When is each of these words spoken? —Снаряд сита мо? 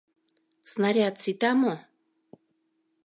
—Снаряд 0.71 1.15
сита 1.23 1.51
мо? 1.61 1.73